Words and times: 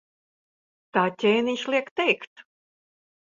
Tā 0.97 1.03
ķēniņš 1.23 1.67
liek 1.73 1.91
teikt. 2.01 2.45